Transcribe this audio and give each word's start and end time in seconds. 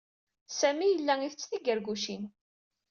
Sami 0.59 0.87
yella 0.87 1.13
isett 1.21 1.47
tigargucin. 1.49 2.23